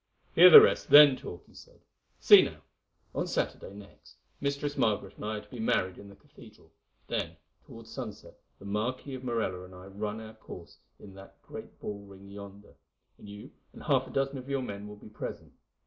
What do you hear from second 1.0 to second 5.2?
talk," he said. "See now! On Saturday next Mistress Margaret